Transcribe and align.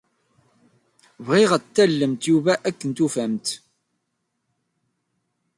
Bɣiɣ 1.25 1.51
ad 1.57 1.63
tallemt 1.75 2.23
Yuba 2.31 2.53
akken 2.69 2.89
tufamt. 2.97 3.47